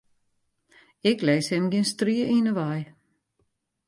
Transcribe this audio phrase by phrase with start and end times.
[1.09, 2.81] Ik lis him gjin strie yn 'e wei.